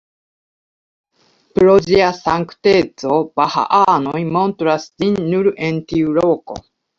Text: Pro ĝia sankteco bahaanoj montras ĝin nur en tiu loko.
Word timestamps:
Pro 1.59 1.75
ĝia 1.87 2.07
sankteco 2.19 3.19
bahaanoj 3.41 4.23
montras 4.39 4.89
ĝin 5.05 5.21
nur 5.29 5.51
en 5.69 5.79
tiu 5.93 6.17
loko. 6.19 6.59